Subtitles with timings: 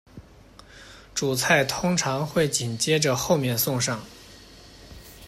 [1.13, 4.03] 主菜通常会紧接着后面送上。